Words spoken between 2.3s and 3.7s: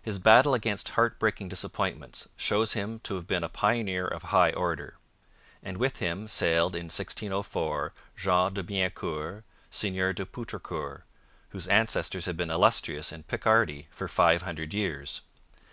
shows him to have been a